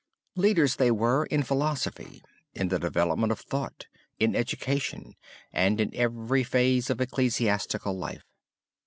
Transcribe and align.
Leaders 0.35 0.77
they 0.77 0.89
were 0.89 1.27
in 1.27 1.43
philosophy, 1.43 2.23
in 2.55 2.69
the 2.69 2.79
development 2.79 3.31
of 3.31 3.39
thought, 3.39 3.85
in 4.17 4.35
education, 4.35 5.13
and 5.53 5.79
in 5.79 5.93
every 5.93 6.43
phase 6.43 6.89
of 6.89 6.99
ecclesiastical 6.99 7.93
life. 7.95 8.23